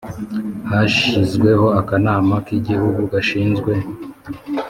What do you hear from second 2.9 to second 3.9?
gashinzwe